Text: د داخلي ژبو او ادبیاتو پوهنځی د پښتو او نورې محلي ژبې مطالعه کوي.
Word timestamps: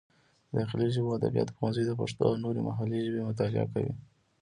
د 0.49 0.51
داخلي 0.59 0.87
ژبو 0.95 1.09
او 1.13 1.17
ادبیاتو 1.19 1.55
پوهنځی 1.57 1.83
د 1.85 1.91
پښتو 1.99 2.21
او 2.29 2.33
نورې 2.43 2.61
محلي 2.67 2.99
ژبې 3.05 3.27
مطالعه 3.29 3.65
کوي. 3.73 3.93